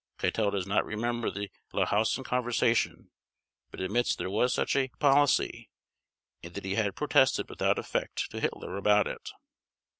Keitel 0.17 0.49
does 0.49 0.65
not 0.65 0.83
remember 0.83 1.29
the 1.29 1.51
Lahousen 1.75 2.23
conversation, 2.25 3.11
but 3.69 3.79
admits 3.79 4.15
there 4.15 4.31
was 4.31 4.51
such 4.51 4.75
a 4.75 4.87
policy 4.97 5.69
and 6.41 6.55
that 6.55 6.65
he 6.65 6.73
had 6.73 6.95
protested 6.95 7.47
without 7.49 7.77
effect 7.77 8.27
to 8.31 8.39
Hitler 8.39 8.77
about 8.77 9.05
it. 9.05 9.29